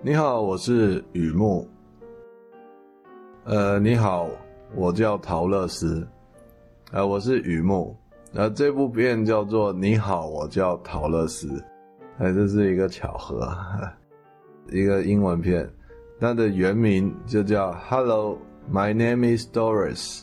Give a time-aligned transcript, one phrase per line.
[0.00, 1.68] 你好，我是雨木。
[3.44, 4.28] 呃，你好，
[4.76, 6.06] 我叫陶乐丝。
[6.92, 7.96] 呃，我是雨木。
[8.32, 11.48] 呃，这部片叫做《你好，我叫陶乐丝》。
[12.18, 13.52] 哎，这是一个巧合，
[14.70, 15.68] 一个英文片。
[16.20, 18.38] 它的原名就叫 “Hello,
[18.72, 20.22] my name is Doris”，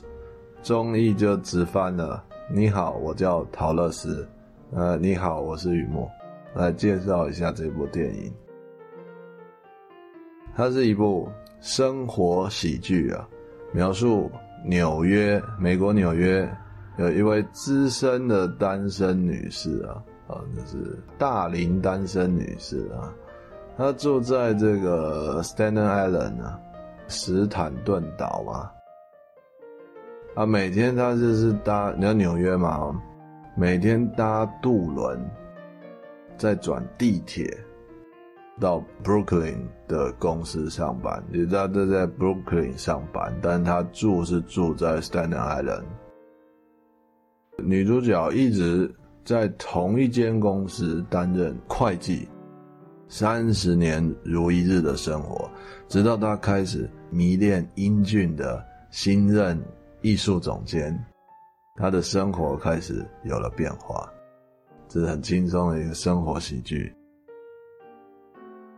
[0.64, 2.24] 中译就直翻了。
[2.50, 4.26] 你好，我叫陶乐丝。
[4.72, 6.10] 呃，你好，我是雨木。
[6.54, 8.34] 来介绍一下这部电影。
[10.56, 13.28] 它是一部生活喜剧啊，
[13.74, 14.32] 描述
[14.64, 16.50] 纽约，美国纽约
[16.98, 23.14] 有一位资深的单身女士啊，啊，就是大龄单身女士啊，
[23.78, 26.58] 她住在这个 Staten Island 啊，
[27.10, 28.72] 史坦顿岛嘛，
[30.36, 32.96] 啊，每天她就是搭，你知道纽约嘛，
[33.58, 35.20] 每天搭渡轮，
[36.38, 37.46] 再转地铁。
[38.60, 45.84] 到 Brooklyn 的公司上班，也知道他在 Brooklyn 上班，但他住是住在 Staten Island。
[47.58, 48.94] 女主角一直
[49.24, 52.28] 在同一间公司担任会计，
[53.08, 55.50] 三十年如一日的生活，
[55.88, 59.62] 直到她开始迷恋英俊的新任
[60.02, 60.98] 艺术总监，
[61.76, 64.10] 她的生活开始有了变化。
[64.88, 66.94] 这是很轻松的一个生活喜剧。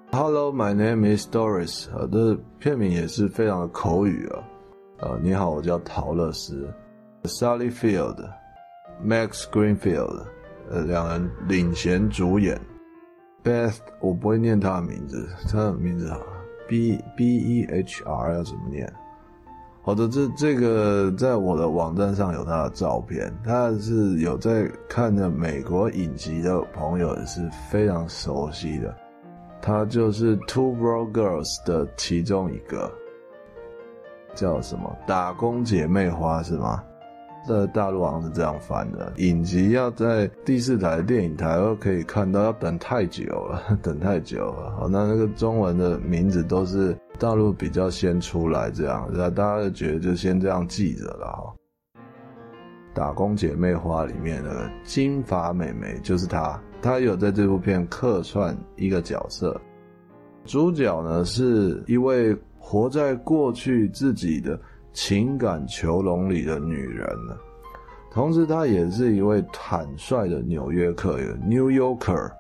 [0.09, 1.89] Hello, my name is Doris。
[1.94, 4.39] 呃，这片名也是非常的口语啊。
[4.99, 6.66] 呃，你好，我叫陶乐斯。
[7.23, 8.16] Sally Field、
[9.05, 10.23] Max Greenfield，
[10.69, 12.58] 呃，两人领衔主演。
[13.44, 16.17] Best，我不会念他的名字，他的名字啊
[16.69, 18.92] ，B B E H R 要怎么念？
[19.83, 28.95] 好的，这这个在我的网站上有他的照片，他是有在看的美国影集的朋友也是非常熟悉的。
[29.61, 32.91] 她就是 Two Bro Girls 的其中一个，
[34.36, 34.95] 叫什么？
[35.08, 36.83] 打工姐妹花是吗？
[37.48, 39.14] 在大陆好像是这样翻的。
[39.17, 44.76] 影集要在第四台电影台都可以看到，要等太久了， 等太久了。
[44.77, 51.54] 好，那那个中文的名字都是大陆比较先出来，这样，那大家就觉得就先这样记着了哈。
[52.97, 56.59] 打工姐妹花里面的金发美眉就是她。
[56.81, 59.61] 她有在这部片客串一个角色，
[60.45, 64.59] 主角呢是一位活在过去自己的
[64.93, 67.37] 情感囚笼里的女人呢，
[68.11, 72.31] 同时她也是一位坦率的纽约客，New Yorker。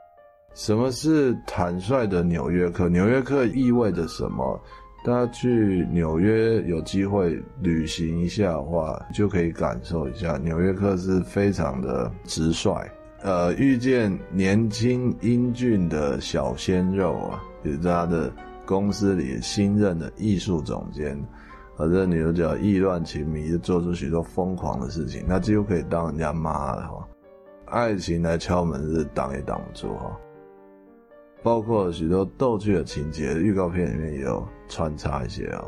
[0.55, 2.89] 什么是坦率的纽约客？
[2.89, 4.59] 纽约客意味着什么？
[5.03, 12.85] 大家去纽约有机会旅行一下的话，就可以感受一下，纽约客是非常的直率。
[13.21, 18.31] 呃，遇见年轻英俊的小鲜肉啊，也是他的
[18.65, 21.17] 公司里新任的艺术总监，
[21.77, 27.07] 而这女主角意乱情迷，就做出许多疯狂的事情，她几乎可以当人家妈了哈。
[27.65, 30.15] 爱情来敲门是挡也挡不住哈，
[31.43, 35.63] 包括许多逗趣的情节，预告片里面也有穿插一些啊。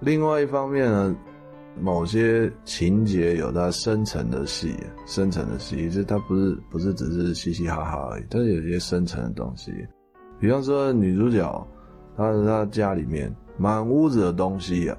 [0.00, 1.16] 另外一方面呢。
[1.80, 4.74] 某些情节有它深层的戏，
[5.06, 9.72] 深层的戏，就是它不是不是只是嘻嘻哈哈而已，它是有些深层的东西。
[10.40, 11.68] 比方说女主角，
[12.16, 14.98] 她她家里面满屋子的东西啊，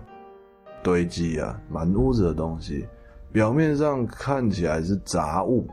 [0.82, 2.88] 堆积啊，满屋子的东西，
[3.34, 5.68] 表面上看起来是杂物，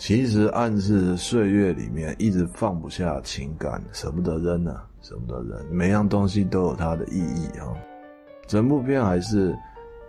[0.00, 5.64] 其实暗示岁月里面一直放不下情感，舍不得扔啊，舍不得扔。
[5.70, 7.68] 每样东西都有它的意义啊，
[8.48, 9.54] 整部片还是。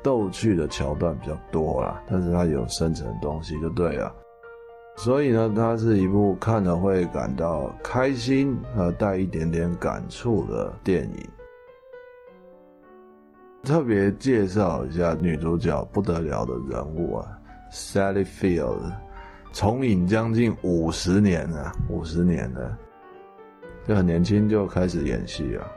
[0.04, 4.12] 逗趣的桥段比较多啦，但是它有深层的东西就对了。
[4.96, 11.30] 所以呢，它是一部看了会感到开心和带一点点感触的电影。
[13.62, 17.40] 特别介绍一下女主角不得了的人物啊
[17.72, 18.92] ，Sally Field，
[19.52, 22.78] 从影将近五十年了，五十年了，
[23.88, 25.68] 就很年轻就开始演戏啊。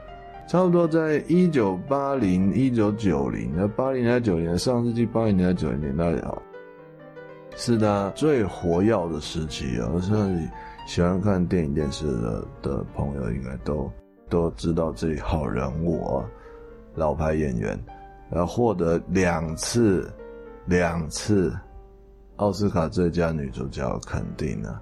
[0.47, 6.37] 差不多在一九八零、一九九零，那八零年代、九零上世纪八零年代、九零年代啊，
[7.56, 9.91] 是他最活跃的时期啊。
[9.94, 10.49] 我相信
[10.87, 13.91] 喜欢看电影、电视的的朋友，应该都
[14.29, 16.25] 都知道这一号人物啊，
[16.94, 17.79] 老牌演员，
[18.31, 20.12] 然后获得两次、
[20.67, 21.56] 两次
[22.37, 24.81] 奥斯卡最佳女主角肯定啊。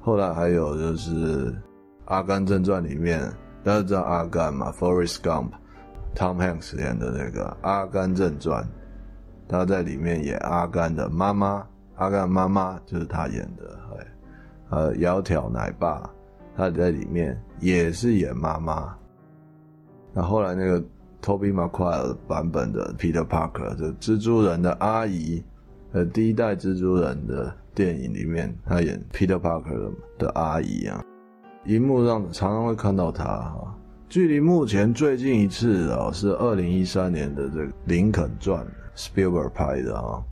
[0.00, 1.50] 后来还有就是
[2.04, 3.20] 《阿甘正传》里面。
[3.64, 8.62] 大家知道阿甘嘛？Forrest Gump，Tom Hanks 演的那个《阿甘正传》，
[9.48, 11.66] 他在里面演阿甘的妈妈，
[11.96, 13.78] 阿甘妈妈就是他演的。
[13.98, 14.06] 哎，
[14.70, 16.08] 呃，窈窕奶爸，
[16.56, 18.96] 他在里面也是演妈妈。
[20.14, 20.80] 那后来那个
[21.20, 25.42] Toby Maguire 版本的 Peter Parker，就蜘蛛人的阿姨，
[25.92, 31.02] 呃，第一代蜘蛛人的电影里面，他演 Peter Parker 的阿姨啊，
[31.64, 33.74] 荧幕上常常会看到他哈。
[34.08, 40.22] 距离目前最近一次啊，是二零一三年的这个《林肯传》，Spielberg 拍的啊。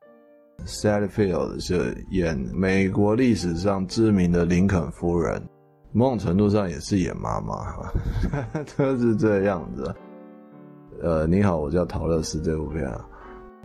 [0.65, 5.41] Sally Field 是演美国历史上知名的林肯夫人，
[5.93, 7.93] 某种程度上也是演妈妈哈，
[8.77, 9.95] 都是这样子。
[11.03, 12.41] 呃，你好，我叫陶乐丝。
[12.41, 13.07] 这部片啊，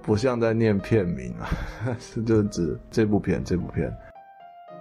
[0.04, 1.48] 不像在念片名啊，
[2.00, 3.44] 是 就指这部片。
[3.44, 3.94] 这部片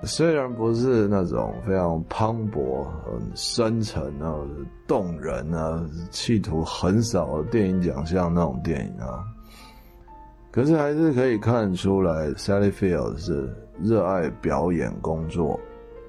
[0.02, 4.34] 虽然不是那种非常磅礴、很深沉啊、
[4.88, 9.22] 动人啊，企图横扫电影奖项那种电影啊。
[10.50, 15.60] 可是还是可以看出来，Sally Field 是热爱表演工作，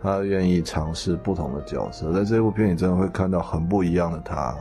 [0.01, 4.55] 他愿意尝试不同的角色，在这部片里真的会看到很不一样的他。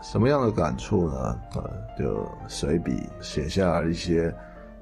[0.00, 1.40] 什么样的感触呢？
[1.56, 4.34] 呃，就随笔写下了一些。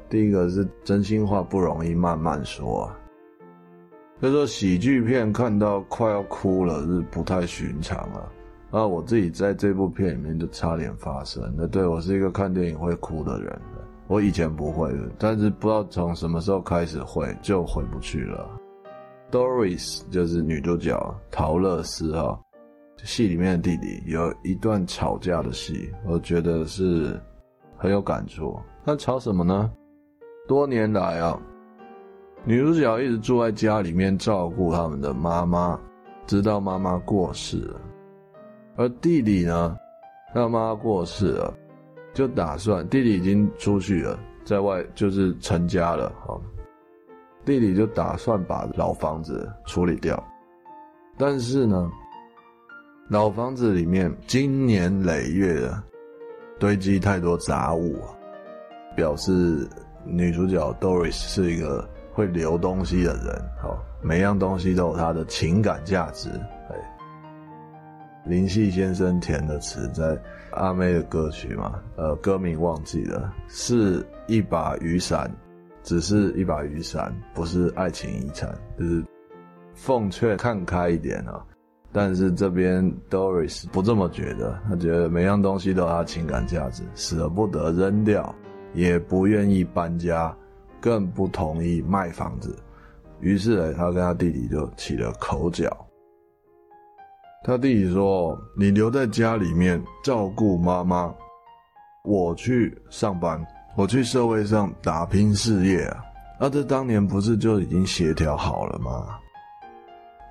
[0.08, 2.96] 第一个是真心话不容易慢慢说啊，
[4.22, 8.30] 就说喜剧片看到快要哭了是不太寻常啊。
[8.70, 11.52] 啊，我自己在这部片里面就差点发生。
[11.56, 13.60] 那对我是一个看电影会哭的人，
[14.06, 18.48] 我以前不会的，但是不知道从什么时候开始会，就回不去了。
[19.30, 20.96] Doris 就是女主角
[21.32, 22.38] 桃乐丝啊，
[23.04, 27.20] 戏里面的弟弟有一段吵架的戏，我觉得是
[27.76, 28.58] 很有感触。
[28.84, 29.70] 那吵什么呢？
[30.48, 31.40] 多年来啊，
[32.44, 35.78] 女主角一直住在家里面照顾他们的妈妈，
[36.26, 37.69] 直到妈妈过世。
[38.76, 39.76] 而弟弟呢，
[40.32, 41.54] 他妈妈过世了，
[42.14, 46.38] 就打算弟弟已经出去了，在外就是成家了啊。
[47.44, 50.22] 弟弟就打算把老房子处理掉，
[51.16, 51.90] 但是呢，
[53.08, 55.81] 老房子里面经年累月的
[56.58, 58.11] 堆积太多杂物啊，
[58.97, 59.64] 表示
[60.05, 66.29] 女主角 Doris 是一个会留东西的人，好，每样东西都有它的情感价值。
[68.25, 70.20] 林夕先生填的词，在
[70.50, 75.31] 阿妹的歌曲嘛，呃，歌名忘记了，是一把雨伞，
[75.85, 79.05] 只是一把雨伞，不是爱情遗产，就是
[79.75, 81.41] 奉劝看开一点啊。
[81.98, 88.34] 但是这边 Doris 不这么觉得，他觉得每样东西都有它情感价值，舍不得扔掉，
[88.75, 90.37] 也不愿意搬家，
[90.78, 92.54] 更不同意卖房子。
[93.20, 95.75] 于是呢，他跟他弟弟就起了口角。
[97.43, 101.14] 他弟弟说：“你留在家里面照顾妈妈，
[102.04, 103.43] 我去上班，
[103.75, 106.04] 我去社会上打拼事业啊！
[106.38, 109.19] 那这当年不是就已经协调好了吗？”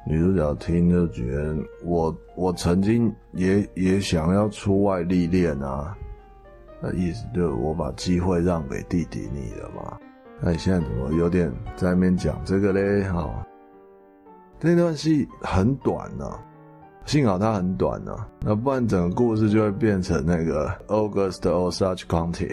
[0.07, 5.97] 女主角听就觉得我：“我曾经也也想要出外历练啊，
[6.81, 9.97] 那意思就是我把机会让给弟弟你了嘛？
[10.41, 13.03] 那你现在怎么有点在面讲这个嘞？
[13.03, 13.45] 哈，
[14.59, 16.39] 这段戏很短呢、啊。”
[17.05, 22.51] 幸好它很短呢、啊，那不然整个故事就会变成那个 August Osage County，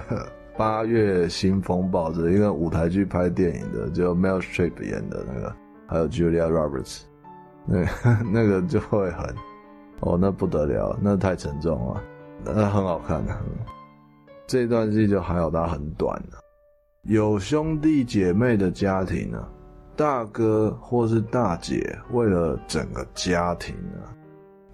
[0.54, 7.02] 八月新风暴，这一个舞台剧拍电影的，就 Meryl Streep 演的那个，还有 Julia Roberts，
[7.64, 7.84] 那
[8.32, 9.34] 那个就会很，
[10.00, 12.02] 哦，那不得了，那太沉重了，
[12.44, 13.36] 那很好看的、
[14.46, 16.38] 这段戏就还好，它很短、啊、
[17.02, 19.48] 有兄弟姐妹的家庭呢、
[19.96, 24.10] 大哥或是大姐为了整个家庭啊，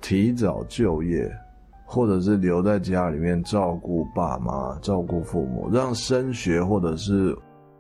[0.01, 1.31] 提早就业，
[1.87, 7.37] 或者是留在家里面照顾爸妈、照顾父母，让升学或者是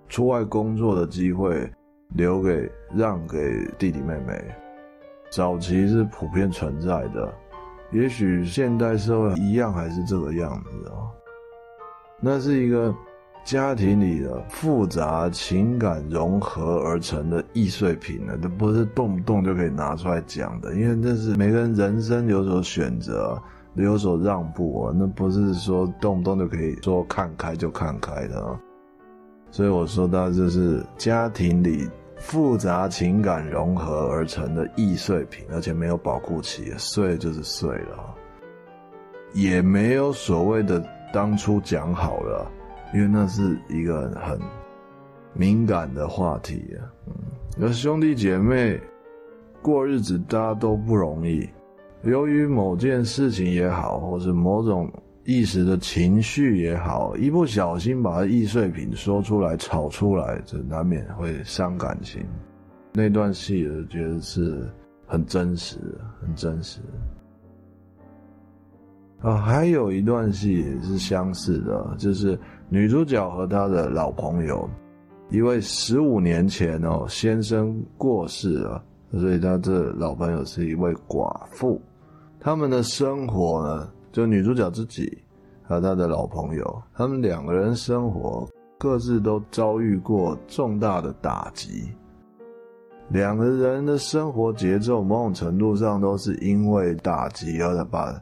[0.08, 1.70] 出外工作的机会
[2.14, 4.42] 留给让给弟弟妹妹。
[5.31, 7.33] 早期是普遍存在的，
[7.90, 11.11] 也许现代社会一样还是这个样子啊。
[12.21, 12.95] 那是一个。
[13.45, 23.37] 家庭里的复杂情感融合而成的易碎品呢，都不是动不动就可以拿出来讲的，因为那是每个人人生有所选择，
[23.75, 28.57] 有所让步啊，那不是说动不动就可以说看开就看开的啊。
[29.50, 31.90] 所以我说到，就是家庭里
[32.23, 38.14] 复杂情感融合而成的易碎品，而且没有保护期，碎就是碎了，
[39.35, 42.50] 也没有所谓的当初讲好了。
[42.95, 44.38] 因为那是一个很
[45.33, 47.14] 敏感的话题啊，嗯，
[47.57, 48.81] 那兄弟姐妹
[49.61, 51.49] 过日子大家都不容易，
[52.02, 54.91] 由于某件事情也好，或是某种
[55.25, 62.26] 一时的情绪也好，一不小心把易碎品说出来、吵出来，这难免会伤感情。
[62.93, 64.69] 那段戏我觉得是
[65.07, 65.79] 很真实，
[66.21, 66.81] 很真实。
[69.21, 72.37] 啊，还有一段戏也是相似的，就是
[72.69, 74.69] 女主角和她的老朋友，
[75.31, 81.81] 一位十五年前哦先生过世了，所以她这老朋友是一位寡妇。
[82.41, 85.19] 他们的生活呢，就女主角自己
[85.64, 88.47] 和她的老朋友，他们两个人生活
[88.78, 91.92] 各自都遭遇过重大的打击，
[93.09, 98.14] 两个人的生活节奏某种程度上都是因为打击而把。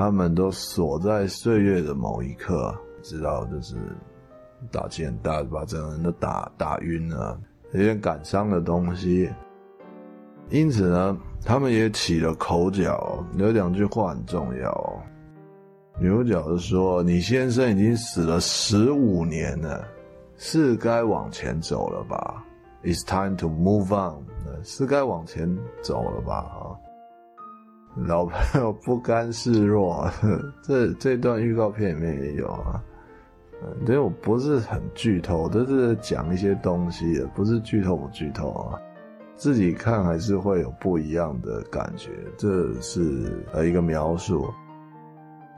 [0.00, 3.74] 他们都锁在岁月的某一刻，知道就是
[4.70, 7.36] 打击很大，把整个人都打打晕了，
[7.72, 9.28] 有点感伤的东西。
[10.50, 15.02] 因此呢，他们也起了口角，有两句话很重要。
[16.06, 19.86] 主角说：“你先生已经死了十五年了，
[20.36, 22.44] 是该往前走了吧
[22.84, 24.24] ？It's time to move on，
[24.62, 26.70] 是该往前走了吧？”啊。
[28.06, 30.08] 老朋友不甘示弱，
[30.62, 32.80] 这这段预告片里面也有啊。
[33.60, 38.78] 嗯，因为我不是很剧透，都是讲一些东西的，不是剧透不剧透啊。
[39.34, 44.48] 自己看还是会有不一样的感觉，这是呃一个描述。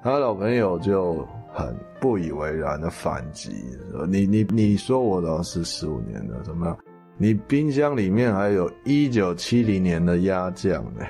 [0.03, 3.51] 他老朋友就很不以为然的反击
[3.93, 6.79] 说：“你你你说我老是十五年的，怎么样？”
[7.19, 11.05] 你冰箱里面还有一九七零年的鸭酱呢，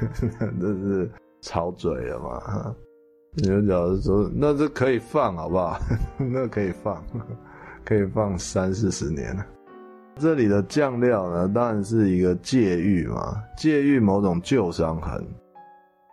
[0.60, 1.08] 这是
[1.40, 2.74] 吵嘴了嘛？
[3.34, 5.78] 你就假如说，那这可以放好不好？
[6.18, 7.00] 那可以放，
[7.84, 9.36] 可以放三四十年。
[10.18, 15.24] 这里的酱料呢，当然是一个借喻嘛，借喻某种旧伤痕，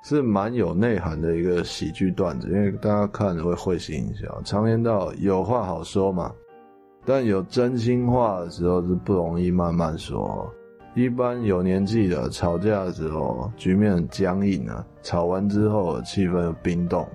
[0.01, 4.41] 是蛮有内涵的一个喜剧段子，因为大家看着会会心一笑。
[4.43, 6.31] 常言道，有话好说嘛。
[7.05, 10.49] 但有真心话的时候是不容易慢慢说。
[10.95, 14.85] 一般有年纪的吵架的时候，局面很僵硬啊。
[15.01, 17.07] 吵完之后，气氛又冰冻。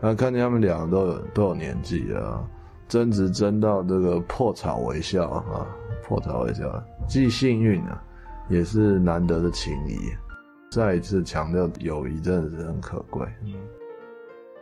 [0.00, 2.46] 那看见他们两个都有都有年纪了，
[2.88, 5.66] 争执争到这个破草为笑啊，
[6.02, 8.02] 破草为笑，既幸运啊，
[8.48, 9.98] 也是难得的情谊。
[10.74, 13.24] 再一次强调，友谊真的是很可贵。
[13.44, 13.54] 嗯，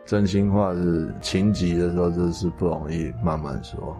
[0.05, 3.97] 真心话是情急的时候，真是不容易慢慢说。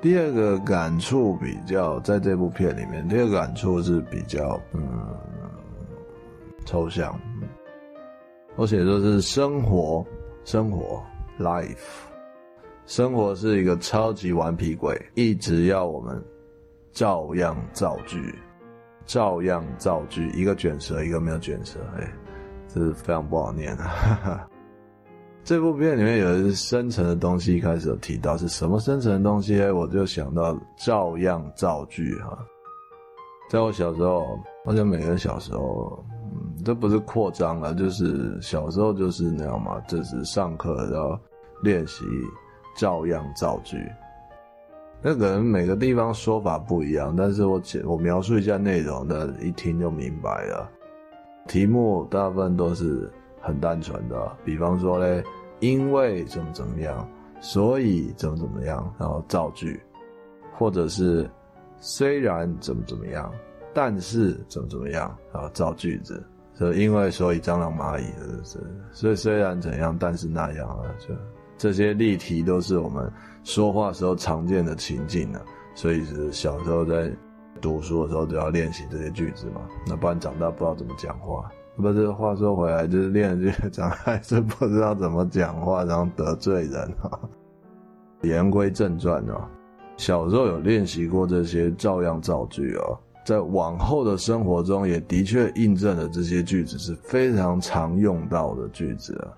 [0.00, 5.14] 第二个感触比较，在这部片里面，第二个感触是比较嗯
[6.64, 7.14] 抽象。
[8.54, 10.02] 我写的是生活，
[10.46, 11.04] 生活
[11.38, 12.06] ，life，
[12.86, 16.24] 生活是一个超级顽皮鬼，一直要我们
[16.96, 18.34] 照样造句，
[19.04, 22.10] 照样造句，一个卷舌，一个没有卷舌，哎，
[22.66, 24.48] 这是非常不好念啊。
[25.44, 29.60] 这部片里面有一深层的东西，一开始有提到是什么深层的东西？
[29.70, 32.38] 我就想到照样造句哈。
[33.50, 34.24] 在我小时候，
[34.64, 41.20] 好像每个人小时候，嗯，这不是扩张了，就是小时候就是那样嘛，就是上课然后
[41.62, 42.06] 练习
[42.74, 43.76] 照样造句。
[45.08, 50.68] 那可能每个地方说法不一样，但是我我描述一下内容，大家一听就明白了。
[51.46, 53.08] 题目大部分都是
[53.40, 55.22] 很单纯的，比方说嘞。
[55.60, 57.08] 因为怎么怎么样，
[57.40, 59.80] 所以怎么怎么样，然后造句，
[60.52, 61.30] 或者是
[61.78, 63.32] 虽然怎么怎么样，
[63.72, 66.22] 但是怎么怎么样，然后造句子。
[66.58, 68.58] 就因为所以蟑螂蚂蚁的是，
[68.92, 71.14] 所以虽然怎样，但是那样啊，就
[71.56, 73.10] 这些例题都是我们
[73.44, 75.40] 说话时候常见的情境啊。
[75.74, 77.10] 所以是小时候在
[77.60, 81.50] 读书的时候就要练习这些句子嘛，那不然长大不知道怎么讲话。
[81.76, 87.20] 不是，话说回来，就是练这个讲还是不知道怎么讲话，然后得罪人哈。
[88.24, 89.46] 言归正传哦，
[89.98, 99.28] 小时候有练习过这些照样造句哦，在往后的生活中也的确印证了这些句子是非常常用到的句子啊。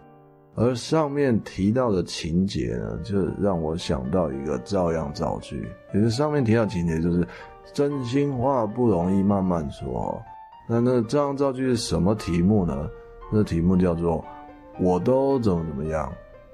[0.59, 7.27] 而上面提到的情节呢，就让我想到一个照样造句，也是上面提到情节就是
[7.73, 10.21] 真心话不容易慢慢说。
[10.69, 12.91] 那那照样造句是什么题目呢？
[13.33, 14.25] 那题目叫做
[14.81, 16.13] “我都怎么怎么样，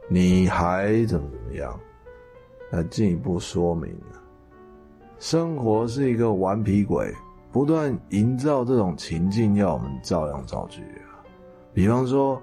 [0.09, 1.81] 你还怎么怎么样”，
[2.71, 3.91] 来进一步说明。
[5.19, 7.11] 生活是一个顽皮鬼，
[7.51, 11.25] 不断营造这种情境，要我们照样造句啊。
[11.73, 12.41] 比方说，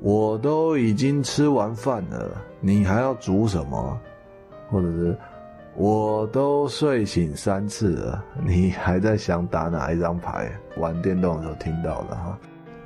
[0.00, 4.00] 我都已经吃完饭了，你还要煮什么？
[4.70, 5.16] 或者是
[5.76, 10.52] 我都睡醒三次了，你还在想打哪一张牌？
[10.76, 12.38] 玩电动的时候听到的哈。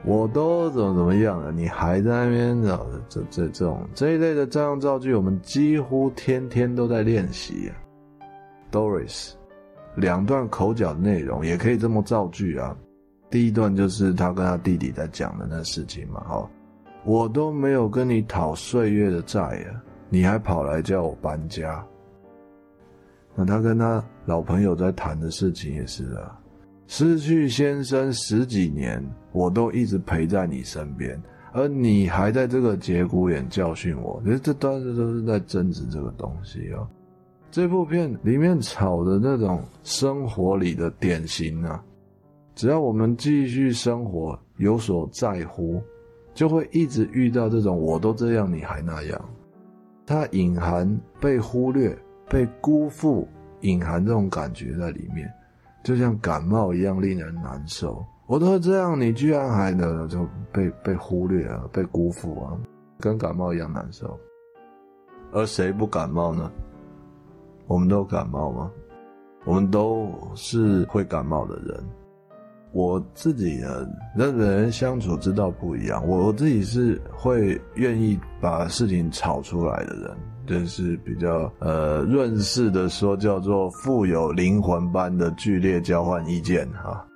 [0.05, 2.63] 我都怎么怎么样了，你还在那边？
[3.09, 7.71] 这这这种这一类的这样造句，我们几乎天天都在练习。
[8.73, 9.33] Doris，
[9.95, 12.77] 两段口角的内容也可以这么造句啊。
[13.31, 16.51] 第一段就是他跟他弟弟在讲的那事情嘛，哈，
[17.05, 21.85] 我都没有跟你讨岁月的债啊，你还跑来叫我搬家。
[23.35, 26.39] 那他跟他老朋友在谈的事情也是啊，
[26.87, 31.21] 失去先生十几年，我都一直陪在你身边，
[31.53, 36.87] 而你还在这个节骨眼教训我，其实这当时都是在争执这个东西啊。
[37.51, 41.83] 这部片里面吵的那种生活里的典型啊。
[42.55, 45.83] 只要我们继续生活，有所在乎，
[46.35, 49.21] 就会一直遇到这种“我都这样，你还那样”。
[50.07, 51.97] 它隐含被忽略、
[52.29, 53.29] 被辜负，
[53.61, 55.33] 隐含这种感觉在里面，
[55.85, 58.05] 就像感冒一样令人难受。
[58.27, 60.09] 我都这样，你居然还呢？
[60.09, 62.59] 就被被忽略了、被辜负啊，
[62.99, 64.19] 跟感冒一样难受。
[65.33, 66.51] 而谁不感冒呢？
[67.67, 68.71] 我们都感冒吗？
[69.45, 71.85] 我们都是会感冒的人。
[72.73, 73.87] 我自己呢，
[74.17, 76.07] 跟人相处之道不一样。
[76.07, 87.07] 我自己是会愿意把事情吵出来的人，就是比较呃润式的说，叫做富有灵魂般的剧烈交换意见哈。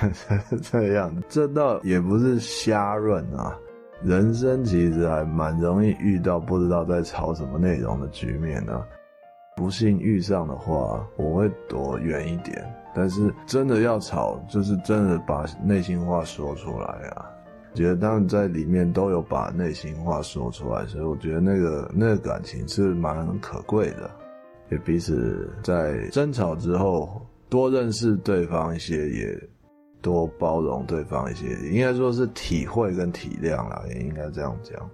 [0.62, 3.54] 这样，这倒也不是瞎润啊。
[4.02, 8.82] 人生其实还蛮容易遇到不知道在吵什么内容的局面呢。
[9.56, 12.64] 不幸遇上的话，我会躲远一点。
[12.94, 17.30] 但是真的要吵，就是真的把内心话说出来啊！
[17.74, 24.08] 觉得他们在里面都有把内心话说出来，所以我觉得那个那个感情是蛮可贵的，
[24.70, 29.48] 也彼此在争吵之后多认识对方一些，也
[30.00, 34.88] 多包容对方一些，应该说是体会跟体谅啦，也应该这样讲。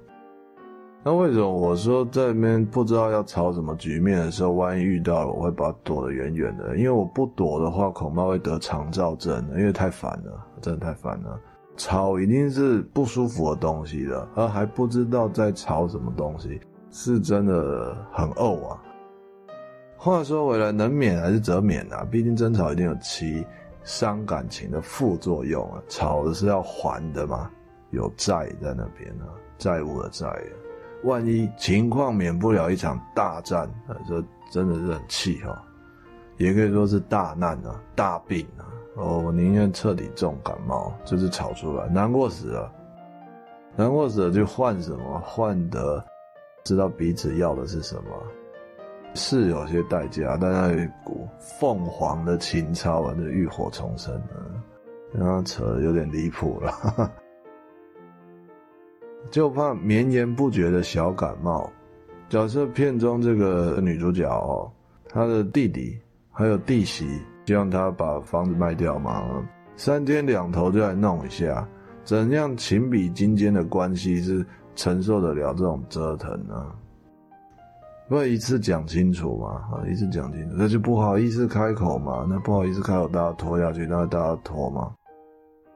[1.03, 6.77] 那为什么我说这边不知道要吵什么局面的时候，万一遇到了，我会把它躲得远远的？
[6.77, 11.41] 因为我不躲的话，恐怕会得肠躁症，因为太烦了，真的太烦了。
[11.77, 16.61] 吵一定是不舒服的东西的，而还不知道在吵什么东西，
[16.91, 18.79] 是真的很怄啊。
[19.97, 23.43] 话说回来，能免还是则免啊，毕竟争吵一定有其
[23.85, 25.81] 伤感情的副作用啊。
[25.89, 27.51] 吵的是要还的嘛，
[27.91, 30.69] 有债在那边啊，债务的债啊。
[31.05, 35.63] 万一情况免不了一场大战，啊，这真的是很气哈，
[36.37, 38.69] 也可以说是大难啊、大病啊。
[38.97, 42.71] 哦，我宁愿彻底重感冒，就是吵出来，难过死了，
[43.77, 45.21] 难过死了就换什么？
[45.25, 46.05] 换得
[46.65, 48.11] 知道彼此要的是什么，
[49.15, 54.37] 是有些代价，但那一股凤凰的情操啊，那浴火重生啊，
[55.15, 57.11] 刚刚扯得有点离谱了。
[59.31, 61.71] 就怕绵延不绝的小感冒。
[62.29, 64.71] 假设片中这个女主角哦，
[65.09, 65.99] 她的弟弟
[66.31, 67.07] 还有弟媳，
[67.47, 69.25] 希望她把房子卖掉嘛，
[69.77, 71.67] 三天两头就来弄一下，
[72.05, 76.67] 怎样情比金坚的关系是承受得了这种折腾呢？
[78.09, 84.93] 不一次讲清楚嘛，啊，一次讲清楚，那就不好意思开口嘛，那不好意思开口，大家拖下去，那大家拖嘛，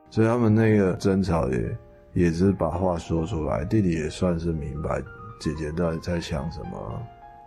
[0.09, 1.76] 所以他们那个争吵也。
[2.14, 5.03] 也是把话说出来，弟弟也算是明白
[5.38, 7.03] 姐姐到底在想什么。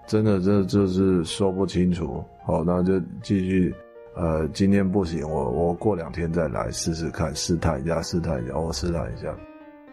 [0.05, 2.23] 真的，这就是说不清楚。
[2.45, 3.73] 好，那就继续。
[4.15, 9.31] 呃，今天不行，我我过两天再来试试看，试探一下，试探一下，我试探一下。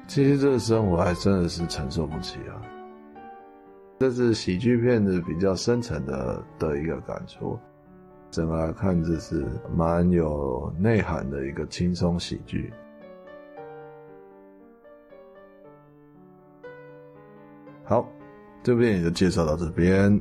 [0.06, 2.56] 其实这个生活还真的是承受不起啊。
[3.98, 7.58] 这是喜剧片的比较深层的的一个感触。
[8.30, 12.72] 整个来看，这是蛮有内涵的一个轻松喜剧。
[17.86, 18.08] 好，
[18.62, 20.20] 这部电影就介绍到这边。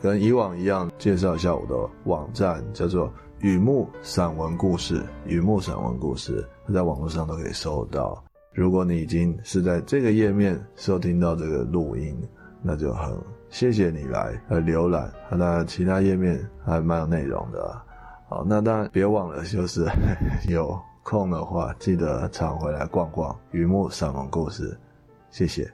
[0.00, 5.04] 跟以往一样，介绍一下我的网站，叫做雨木散文故事。
[5.26, 8.24] 雨木散文故事，在网络上都可以搜到。
[8.54, 12.18] 如果你已经是在这个页面收听到这个录音，
[12.62, 13.14] 那就很
[13.50, 15.12] 谢谢你来来浏览。
[15.30, 17.82] 那其他页面还蛮有内容的。
[18.26, 19.86] 好，那当然别忘了，就是
[20.48, 24.74] 有空的话，记得常回来逛逛雨木散文故事。
[25.30, 25.70] 谢谢。